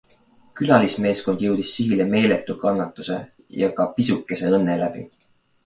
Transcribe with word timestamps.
Külalismeeskond 0.59 1.43
jõudis 1.45 1.73
sihile 1.75 2.09
meeletu 2.15 2.57
kannatuse 2.65 3.21
ja 3.61 3.73
ka 3.81 3.89
pisukese 4.01 4.51
õnne 4.61 4.83
läbi. 4.85 5.09